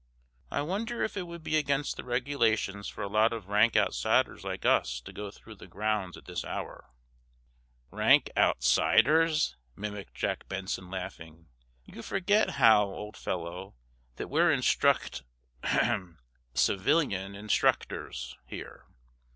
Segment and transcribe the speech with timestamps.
[0.49, 4.43] "I wonder if it would be against the regulations for a lot of rank outsiders
[4.43, 6.89] like us to go through the grounds at this hour?"
[7.91, 11.49] "'Rank outsiders'?" mimicked Jack Benson, laughing.
[11.85, 13.75] "You forget, Hal, old fellow,
[14.15, 16.17] that we're instruct—hem!
[16.55, 18.87] civilian instructors—here."